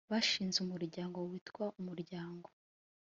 bashinze 0.09 0.57
umuryango 0.65 1.17
witwa 1.29 1.65
umuryango 1.79 2.47